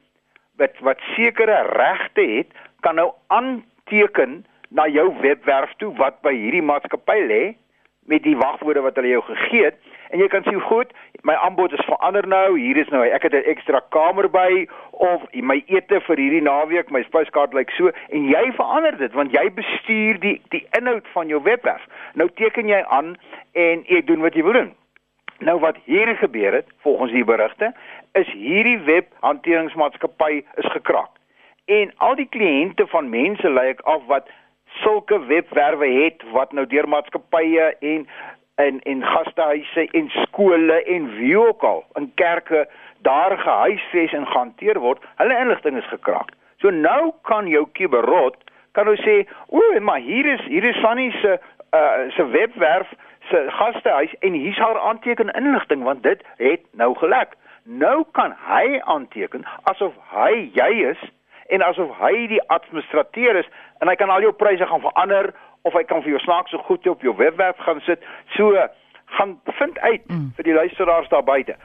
wat 0.57 0.79
wat 0.79 0.99
sekere 1.15 1.59
regte 1.75 2.21
het, 2.21 2.47
kan 2.81 2.95
nou 2.95 3.11
aanteken 3.27 4.45
na 4.69 4.87
jou 4.87 5.11
webwerf 5.21 5.73
toe 5.77 5.93
wat 5.95 6.21
by 6.21 6.33
hierdie 6.33 6.63
maatskappy 6.63 7.19
lê 7.27 7.55
met 8.05 8.23
die 8.23 8.37
wagwoorde 8.37 8.81
wat 8.81 8.95
hulle 8.95 9.07
jou 9.15 9.21
gegee 9.21 9.63
het 9.63 9.79
en 10.09 10.19
jy 10.19 10.27
kan 10.27 10.43
sien 10.43 10.61
goed 10.61 10.93
my 11.21 11.33
aanbod 11.33 11.73
is 11.73 11.85
verander 11.85 12.27
nou 12.27 12.59
hier 12.59 12.77
is 12.77 12.89
nou 12.93 13.03
ek 13.05 13.23
het 13.27 13.33
'n 13.33 13.49
ekstra 13.53 13.81
kamer 13.89 14.29
by 14.29 14.67
of 14.91 15.21
my 15.33 15.63
ete 15.67 15.99
vir 16.07 16.17
hierdie 16.17 16.41
naweek 16.41 16.91
my 16.91 17.03
spyskaart 17.03 17.53
lyk 17.53 17.71
so 17.77 17.91
en 18.09 18.29
jy 18.29 18.51
verander 18.59 18.97
dit 18.97 19.13
want 19.13 19.31
jy 19.31 19.49
bestuur 19.49 20.19
die 20.19 20.41
die 20.49 20.65
inhoud 20.79 21.07
van 21.13 21.27
jou 21.27 21.41
webwerf. 21.43 21.83
Nou 22.13 22.29
teken 22.29 22.67
jy 22.67 22.83
aan 22.87 23.15
en 23.53 23.83
ek 23.87 24.07
doen 24.07 24.21
wat 24.21 24.35
jy 24.35 24.43
wil 24.43 24.53
doen. 24.53 24.73
Nou 25.39 25.59
wat 25.59 25.77
hier 25.85 26.15
gebeur 26.15 26.53
het 26.53 26.67
volgens 26.81 27.11
die 27.11 27.25
berigte 27.25 27.73
is 28.13 28.29
hierdie 28.33 28.79
webhanteringsmaatskappy 28.79 30.43
is 30.55 30.71
gekraak. 30.71 31.13
En 31.65 31.91
al 31.97 32.15
die 32.15 32.29
kliënte 32.29 32.87
van 32.87 33.09
mense 33.09 33.49
lyk 33.49 33.81
af 33.81 34.05
wat 34.07 34.29
sulke 34.81 35.19
webwerwe 35.25 35.87
het 36.03 36.23
wat 36.31 36.51
nou 36.51 36.65
deur 36.67 36.87
maatskappye 36.87 37.75
en 37.79 38.07
en 38.57 38.79
en 38.81 39.03
gastehuise 39.03 39.87
en 39.91 40.09
skole 40.09 40.83
en 40.83 41.09
wie 41.15 41.37
ook 41.39 41.63
al 41.63 41.83
in 41.93 42.11
kerke 42.15 42.67
daar 43.05 43.37
gehuisves 43.37 44.13
en 44.13 44.27
gehanteer 44.27 44.79
word, 44.79 45.03
hulle 45.15 45.37
inligting 45.37 45.77
is 45.77 45.89
gekraak. 45.93 46.33
So 46.57 46.69
nou 46.69 47.11
kan 47.21 47.47
jou 47.47 47.67
kiberrot 47.71 48.37
kan 48.77 48.85
nou 48.85 48.97
sê, 49.01 49.27
"O, 49.49 49.79
maar 49.79 49.99
hier 49.99 50.25
is 50.25 50.41
hier 50.45 50.63
is 50.63 50.75
Sunny 50.75 51.11
se 51.11 51.39
uh 51.73 52.11
se 52.15 52.27
webwerf 52.29 52.93
se 53.29 53.45
gastehuis 53.47 54.15
en 54.19 54.33
hier's 54.33 54.57
haar 54.57 54.79
aanteken 54.79 55.29
inligting 55.29 55.83
want 55.83 56.03
dit 56.03 56.23
het 56.37 56.61
nou 56.71 56.95
gelek." 56.95 57.35
Nou 57.63 58.05
kan 58.11 58.35
hy 58.47 58.79
aanteken 58.79 59.45
asof 59.63 59.93
hy 60.09 60.49
jy 60.53 60.71
is 60.89 61.11
en 61.47 61.61
asof 61.61 61.97
hy 61.99 62.27
die 62.27 62.41
administrateur 62.47 63.35
is 63.35 63.49
en 63.79 63.87
hy 63.87 63.95
kan 63.95 64.09
al 64.09 64.21
jou 64.21 64.33
pryse 64.33 64.65
gaan 64.65 64.81
verander 64.81 65.33
of 65.67 65.75
hy 65.75 65.83
kan 65.83 66.03
vir 66.03 66.15
jou 66.15 66.21
snaakse 66.23 66.57
goed 66.67 66.87
op 66.87 67.01
jou 67.05 67.15
webwerf 67.19 67.57
gaan 67.65 67.81
sit. 67.85 68.05
So 68.35 68.55
gaan 69.17 69.39
vind 69.59 69.79
uit 69.79 70.07
mm. 70.07 70.31
vir 70.35 70.47
die 70.47 70.55
luisteraars 70.55 71.09
daar 71.11 71.23
buite. 71.23 71.55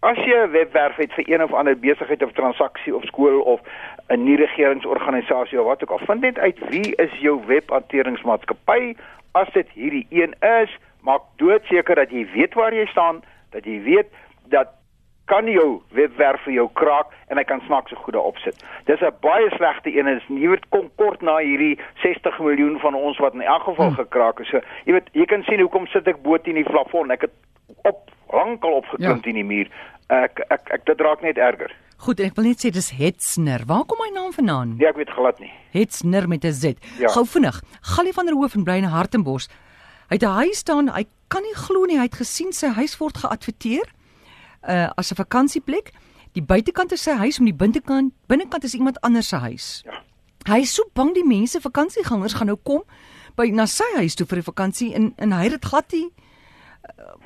As 0.00 0.18
jy 0.22 0.36
'n 0.46 0.50
webwerf 0.54 0.96
het 0.96 1.12
vir 1.12 1.24
een 1.26 1.42
of 1.42 1.52
ander 1.52 1.78
besigheid 1.78 2.22
of 2.22 2.32
transaksie 2.32 2.94
of 2.94 3.04
skool 3.04 3.40
of 3.40 3.60
'n 4.08 4.24
nie 4.24 4.36
regeringsorganisasie 4.36 5.60
of 5.60 5.66
wat 5.66 5.82
ook 5.82 5.90
al, 5.90 6.06
vind 6.06 6.20
net 6.20 6.38
uit 6.38 6.58
wie 6.70 6.94
is 6.96 7.12
jou 7.20 7.40
webhanteringsmaatskappy. 7.46 8.96
As 9.32 9.50
dit 9.52 9.68
hierdie 9.74 10.06
een 10.10 10.34
is, 10.62 10.78
maak 11.00 11.22
doodseker 11.36 11.94
dat 11.94 12.10
jy 12.10 12.26
weet 12.32 12.54
waar 12.54 12.74
jy 12.74 12.86
staan, 12.86 13.22
dat 13.50 13.64
jy 13.64 13.82
weet 13.82 14.06
dat 14.48 14.68
kan 15.28 15.46
jou 15.52 15.80
webwerf 15.96 16.42
vir 16.46 16.54
jou 16.56 16.66
kraak 16.80 17.12
en 17.28 17.40
hy 17.40 17.44
kan 17.48 17.60
snaakse 17.66 17.96
goede 18.02 18.20
opsit. 18.20 18.56
Dis 18.88 19.00
'n 19.00 19.12
baie 19.20 19.48
slegte 19.56 19.90
een 19.92 20.06
en 20.06 20.16
is 20.16 20.28
nie 20.28 20.48
weet 20.48 20.68
kom 20.68 20.90
kort 20.96 21.22
na 21.22 21.36
hierdie 21.38 21.78
60 22.02 22.38
miljoen 22.38 22.78
van 22.80 22.94
ons 22.94 23.18
wat 23.18 23.34
in 23.34 23.42
elk 23.42 23.62
geval 23.62 23.92
hmm. 23.92 24.00
gekraak 24.02 24.40
is. 24.40 24.48
So, 24.48 24.60
jy 24.84 24.92
weet, 24.92 25.08
jy 25.12 25.24
kan 25.24 25.42
sien 25.42 25.60
hoekom 25.60 25.86
sit 25.86 26.08
ek 26.08 26.22
bo 26.22 26.38
teen 26.38 26.54
die 26.54 26.64
plafon. 26.64 27.10
Ek 27.10 27.20
het 27.20 27.34
op 27.84 28.10
lankal 28.32 28.80
opgeklim 28.80 29.20
ja. 29.22 29.28
in 29.30 29.40
die 29.40 29.44
muur. 29.44 29.68
Ek 30.08 30.40
ek 30.48 30.72
ek, 30.72 30.86
dit 30.86 31.00
raak 31.00 31.22
net 31.22 31.36
erger. 31.36 31.74
Goed, 31.98 32.20
ek 32.20 32.36
wil 32.36 32.44
net 32.44 32.64
sê 32.64 32.70
dis 32.70 32.90
Hetsner. 32.90 33.66
Waar 33.66 33.84
kom 33.84 33.98
my 33.98 34.10
naam 34.14 34.32
vandaan? 34.32 34.76
Nee, 34.78 34.88
ek 34.88 34.96
weet 34.96 35.10
glad 35.10 35.38
nie. 35.42 35.52
Hetsner 35.74 36.28
met 36.28 36.44
'n 36.44 36.52
Z. 36.52 36.64
Ja. 36.98 37.08
Gou 37.08 37.26
vinnig. 37.26 37.60
Gallie 37.80 38.12
van 38.12 38.26
der 38.26 38.34
Hoof 38.34 38.54
en 38.54 38.64
Breine 38.64 38.88
Hartenbos. 38.88 39.48
Hy 40.08 40.14
het 40.16 40.22
'n 40.22 40.40
huis 40.40 40.58
staan. 40.58 40.88
Hy 40.88 41.04
kan 41.28 41.42
nie 41.42 41.54
glo 41.54 41.84
nie. 41.84 41.98
Hy 41.98 42.08
het 42.08 42.14
gesien 42.14 42.52
sy 42.52 42.68
huis 42.68 42.96
word 42.98 43.18
geadverteer 43.18 43.97
uh 44.62 44.90
as 44.96 45.12
'n 45.12 45.16
vakansieplek. 45.16 45.92
Die 46.32 46.42
buitekant 46.42 46.92
is 46.92 47.02
sy 47.02 47.16
huis, 47.16 47.38
om 47.38 47.44
die 47.44 47.54
binnekant 47.54 48.12
binnekant 48.26 48.64
is 48.64 48.74
iemand 48.74 49.00
anders 49.00 49.28
se 49.28 49.36
huis. 49.36 49.82
Ja. 49.84 50.02
Hy 50.48 50.60
is 50.60 50.74
so 50.74 50.82
bang 50.94 51.14
die 51.14 51.26
mense 51.26 51.60
vakansiegangers 51.60 52.34
gaan 52.34 52.46
nou 52.46 52.58
kom 52.62 52.82
by 53.36 53.50
na 53.50 53.66
sy 53.66 53.84
huis 53.96 54.14
toe 54.14 54.26
vir 54.26 54.36
die 54.36 54.50
vakansie 54.52 54.94
en 54.94 55.12
en 55.16 55.32
hy 55.32 55.42
het 55.42 55.50
dit 55.50 55.64
glad 55.64 55.92
nie 55.92 56.10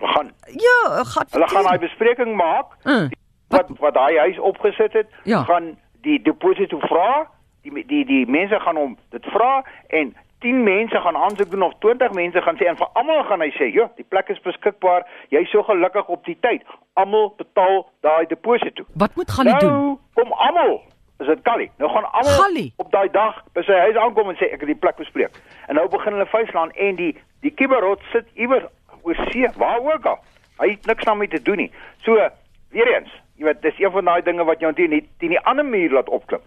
gaan 0.00 0.32
Ja, 0.46 1.04
gaan 1.04 1.26
Hulle 1.30 1.48
gaan 1.48 1.62
daai 1.62 1.78
bespreking 1.78 2.36
maak. 2.36 2.66
Uh, 2.82 3.08
wat 3.48 3.66
wat 3.78 3.94
daai 3.94 4.18
huis 4.18 4.38
opgesit 4.38 4.92
het, 4.92 5.08
ja. 5.24 5.42
gaan 5.42 5.78
die 6.00 6.22
deposito 6.22 6.78
vra. 6.78 7.30
Die 7.62 7.86
die 7.86 8.04
die 8.04 8.26
mense 8.26 8.60
gaan 8.60 8.76
hom 8.76 8.98
dit 9.08 9.24
vra 9.24 9.64
en 9.86 10.16
10 10.42 10.62
mense 10.62 11.00
gaan 11.00 11.16
aansoek 11.16 11.50
doen 11.50 11.62
of 11.62 11.74
20 11.78 12.12
mense 12.12 12.42
gaan 12.42 12.56
sê 12.60 12.68
en 12.70 12.76
vir 12.76 12.88
almal 12.92 13.24
gaan 13.24 13.40
hy 13.40 13.50
sê, 13.58 13.70
"Ja, 13.74 13.90
die 13.96 14.06
plek 14.08 14.28
is 14.28 14.40
beskikbaar. 14.40 15.06
Jy's 15.28 15.50
so 15.50 15.62
gelukkig 15.62 16.06
op 16.08 16.24
die 16.24 16.38
tyd. 16.40 16.62
Almal 16.92 17.34
betaal 17.36 17.86
daai 18.00 18.26
deposito." 18.26 18.84
Wat 18.94 19.16
moet 19.16 19.30
gaan 19.30 19.46
hy 19.46 19.52
nou, 19.52 19.60
doen? 19.60 19.98
Kom 20.14 20.32
almal. 20.32 20.82
Is 21.18 21.26
dit 21.26 21.42
Callie? 21.42 21.70
Nou 21.78 21.90
gaan 21.90 22.12
almal 22.12 22.72
op 22.76 22.90
daai 22.90 23.10
dag 23.10 23.42
by 23.52 23.62
sy 23.62 23.72
huis 23.72 23.96
aankom 23.96 24.28
en 24.28 24.36
sê 24.36 24.50
ek 24.52 24.60
het 24.60 24.66
die 24.66 24.82
plek 24.84 24.96
bespreek. 24.96 25.30
En 25.66 25.74
nou 25.74 25.88
begin 25.88 26.12
hulle 26.12 26.26
vuislaan 26.26 26.70
en 26.70 26.96
die 26.96 27.16
die 27.40 27.50
kiberot 27.50 28.00
sit 28.12 28.26
iewers 28.34 28.64
oor 29.02 29.14
see, 29.30 29.48
waar 29.56 29.80
ook 29.80 30.06
al. 30.06 30.18
Hy 30.58 30.70
het 30.70 30.86
niks 30.86 31.04
daarmee 31.04 31.28
te 31.28 31.42
doen 31.42 31.56
nie. 31.56 31.72
So, 32.06 32.28
weer 32.70 32.94
eens, 32.94 33.10
jy 33.36 33.44
weet, 33.44 33.62
dis 33.62 33.78
een 33.78 33.90
van 33.90 34.04
daai 34.04 34.22
dinge 34.22 34.44
wat 34.44 34.60
jou 34.60 34.72
teen 34.74 34.90
die 34.90 35.02
teen 35.18 35.34
die 35.34 35.40
ander 35.40 35.66
muur 35.66 35.90
laat 35.98 36.08
opklim. 36.08 36.40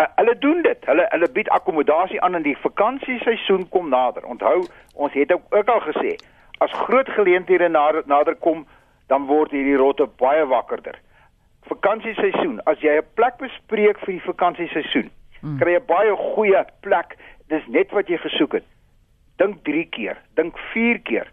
Uh, 0.00 0.06
hulle 0.14 0.38
doen 0.38 0.62
dit. 0.62 0.84
Hulle 0.88 1.06
hulle 1.08 1.28
bied 1.32 1.48
akkommodasie 1.48 2.20
aan 2.24 2.34
in 2.34 2.44
die 2.46 2.56
vakansieseisoen 2.56 3.66
kom 3.68 3.88
nader. 3.88 4.24
Onthou, 4.24 4.64
ons 4.94 5.12
het 5.12 5.32
ook 5.32 5.68
al 5.68 5.80
gesê, 5.80 6.14
as 6.64 6.72
groot 6.86 7.08
geleenthede 7.08 7.68
nader, 7.68 8.02
nader 8.06 8.34
kom, 8.34 8.62
dan 9.12 9.26
word 9.28 9.52
hierdie 9.52 9.76
rotte 9.76 10.06
baie 10.22 10.46
wakkerder. 10.46 10.96
Vakansieseisoen, 11.68 12.62
as 12.64 12.80
jy 12.80 12.96
'n 12.96 13.10
plek 13.14 13.36
bespreek 13.44 14.00
vir 14.06 14.12
die 14.14 14.24
vakansieseisoen, 14.30 15.10
hmm. 15.40 15.58
kry 15.60 15.76
jy 15.76 15.82
baie 15.92 16.16
goeie 16.16 16.64
plek. 16.80 17.16
Dis 17.48 17.66
net 17.66 17.92
wat 17.92 18.08
jy 18.08 18.16
gesoek 18.16 18.52
het. 18.52 18.66
Dink 19.36 19.64
3 19.64 19.84
keer, 19.84 20.16
dink 20.34 20.56
4 20.72 20.98
keer 20.98 21.28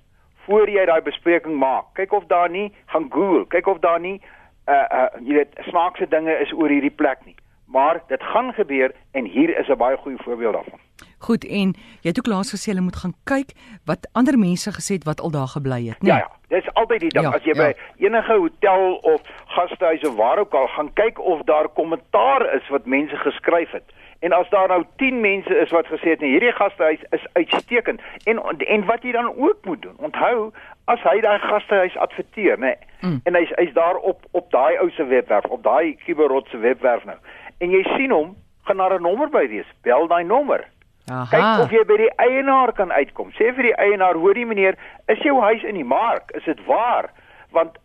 voor 0.45 0.69
jy 0.69 0.85
daai 0.85 1.01
bespreking 1.01 1.55
maak. 1.55 1.93
Kyk 1.93 2.11
of 2.11 2.25
daar 2.27 2.49
nie 2.49 2.73
gaan 2.85 3.07
Google, 3.11 3.45
kyk 3.45 3.67
of 3.67 3.79
daar 3.79 3.99
nie 3.99 4.21
uh 4.67 4.85
uh 4.91 5.09
jy 5.23 5.33
weet 5.33 5.55
snaakse 5.69 6.07
dinge 6.07 6.39
is 6.43 6.51
oor 6.51 6.69
hierdie 6.69 6.95
plek 6.95 7.25
nie. 7.25 7.35
Maar 7.67 8.01
dit 8.07 8.23
gaan 8.23 8.53
gebeur 8.53 8.91
en 9.11 9.25
hier 9.25 9.57
is 9.59 9.67
'n 9.67 9.77
baie 9.77 9.97
goeie 9.97 10.17
voorbeeld 10.23 10.53
daarvan. 10.53 10.79
Goed 11.17 11.45
en 11.45 11.75
jy 12.01 12.09
het 12.09 12.19
ook 12.19 12.33
laas 12.33 12.53
gesê 12.53 12.65
hulle 12.71 12.81
moet 12.81 12.95
gaan 12.95 13.13
kyk 13.23 13.49
wat 13.85 14.09
ander 14.11 14.37
mense 14.37 14.71
gesê 14.71 14.93
het 14.93 15.03
wat 15.03 15.21
al 15.21 15.31
daar 15.31 15.47
gebly 15.47 15.87
het, 15.87 16.01
nee. 16.01 16.11
Ja 16.11 16.17
ja, 16.17 16.29
dis 16.47 16.73
altyd 16.73 16.99
die 16.99 17.09
ding 17.09 17.25
ja, 17.25 17.31
as 17.31 17.43
jy 17.43 17.55
ja. 17.55 17.63
by 17.63 18.05
enige 18.05 18.33
hotel 18.33 18.95
of 18.95 19.21
gastehuis 19.45 20.07
of 20.07 20.15
waar 20.15 20.37
ook 20.37 20.53
al 20.53 20.67
gaan 20.67 20.93
kyk 20.93 21.19
of 21.19 21.41
daar 21.41 21.67
kommentaar 21.67 22.53
is 22.53 22.69
wat 22.69 22.85
mense 22.85 23.15
geskryf 23.15 23.71
het. 23.71 23.83
En 24.19 24.31
as 24.31 24.49
daar 24.49 24.67
nou 24.67 24.83
10 24.95 25.21
mense 25.21 25.57
is 25.57 25.69
wat 25.69 25.85
gesê 25.85 26.09
het 26.09 26.19
nee, 26.19 26.29
hierdie 26.29 26.51
gastehuis 26.51 27.03
is 27.09 27.25
uitstekend 27.33 28.01
en 28.23 28.41
en 28.57 28.85
wat 28.85 29.03
jy 29.03 29.11
dan 29.11 29.33
ook 29.35 29.57
moet 29.65 29.81
doen. 29.81 29.97
Onthou, 29.97 30.51
as 30.85 31.01
hy 31.05 31.19
daai 31.21 31.39
gastehuis 31.39 31.97
adverteer, 31.97 32.57
nê, 32.57 32.73
nee, 32.73 32.77
mm. 33.01 33.19
en 33.23 33.35
hy's 33.35 33.51
hy's 33.59 33.73
daar 33.73 33.97
op 33.97 34.25
op 34.31 34.51
daai 34.51 34.77
ou 34.77 34.89
se 34.89 35.05
webwerf, 35.05 35.45
op 35.45 35.63
daai 35.63 35.95
Kiberot 36.05 36.47
se 36.49 36.57
webwerf 36.57 37.05
nou. 37.05 37.17
En 37.57 37.71
jy 37.71 37.83
sien 37.95 38.11
hom, 38.11 38.35
gaan 38.65 38.77
daar 38.77 38.97
'n 38.99 39.01
nommer 39.01 39.29
by 39.29 39.47
wees. 39.47 39.69
Bel 39.81 40.07
daai 40.07 40.23
nommer. 40.23 40.67
Aha. 41.11 41.25
Kyk 41.31 41.63
of 41.65 41.71
jy 41.71 41.85
by 41.85 41.97
die 41.97 42.15
eienaar 42.15 42.73
kan 42.73 42.91
uitkom. 42.91 43.31
Sê 43.31 43.53
vir 43.55 43.63
die 43.63 43.75
eienaar, 43.75 44.15
hoorie 44.15 44.45
meneer, 44.45 44.75
is 45.07 45.19
jou 45.19 45.41
huis 45.41 45.63
in 45.63 45.75
die 45.75 45.85
mark? 45.87 46.31
Is 46.31 46.43
dit 46.43 46.65
waar? 46.65 47.09
Want 47.51 47.77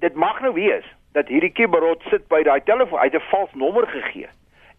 dit 0.00 0.14
mag 0.14 0.40
nou 0.40 0.52
wees 0.52 0.84
dat 1.12 1.28
hierdie 1.28 1.52
Kiberot 1.52 2.02
sit 2.10 2.28
by 2.28 2.42
daai 2.42 2.60
telefoon, 2.60 2.98
hy 2.98 3.04
het 3.04 3.14
'n 3.14 3.30
vals 3.30 3.54
nommer 3.54 3.86
gegee 3.86 4.28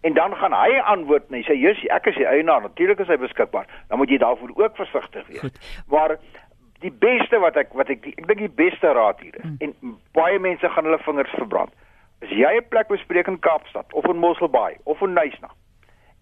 en 0.02 0.14
dan 0.14 0.36
gaan 0.36 0.54
hy 0.54 0.80
antwoord 0.80 1.24
en 1.30 1.40
hy 1.40 1.44
sê 1.48 1.56
jy's 1.58 1.80
ek 1.94 2.10
is 2.12 2.20
die 2.20 2.28
eienaar 2.28 2.62
natuurlik 2.62 3.02
is 3.04 3.10
hy 3.12 3.18
beskikbaar 3.22 3.66
dan 3.90 4.00
moet 4.02 4.12
jy 4.14 4.20
daarvoor 4.22 4.54
ook 4.56 4.76
versigtig 4.78 5.28
wees 5.28 5.42
Goed. 5.42 5.58
maar 5.94 6.18
die 6.86 6.94
beste 6.94 7.40
wat 7.42 7.58
ek 7.58 7.74
wat 7.78 7.90
ek 7.90 8.06
ek 8.14 8.28
dink 8.30 8.44
die 8.46 8.56
beste 8.62 8.94
raad 8.94 9.22
hier 9.26 9.36
is 9.36 9.44
hmm. 9.44 9.58
en 9.60 9.98
baie 10.18 10.40
mense 10.40 10.70
gaan 10.76 10.90
hulle 10.90 11.02
vingers 11.06 11.34
verbrand 11.40 11.74
as 12.22 12.30
jy 12.30 12.54
'n 12.58 12.70
plek 12.70 12.88
bespreek 12.88 13.28
in 13.28 13.40
Kaapstad 13.40 13.94
of 13.94 14.06
in 14.06 14.18
Mosselbaai 14.18 14.78
of 14.86 15.02
in 15.02 15.14
Nysna 15.14 15.50